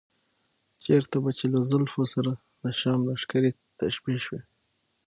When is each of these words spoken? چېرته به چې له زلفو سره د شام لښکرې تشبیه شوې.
چېرته 0.83 1.15
به 1.23 1.31
چې 1.37 1.45
له 1.53 1.59
زلفو 1.69 2.03
سره 2.13 2.31
د 2.61 2.63
شام 2.79 2.99
لښکرې 3.07 3.51
تشبیه 3.79 4.19
شوې. 4.25 4.41